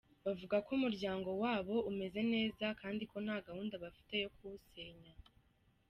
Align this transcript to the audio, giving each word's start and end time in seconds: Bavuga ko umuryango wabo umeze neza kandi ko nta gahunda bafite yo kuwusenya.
Bavuga 0.25 0.57
ko 0.65 0.69
umuryango 0.77 1.29
wabo 1.43 1.75
umeze 1.91 2.19
neza 2.33 2.65
kandi 2.81 3.03
ko 3.11 3.17
nta 3.25 3.37
gahunda 3.47 3.75
bafite 3.83 4.13
yo 4.23 4.29
kuwusenya. 4.35 5.13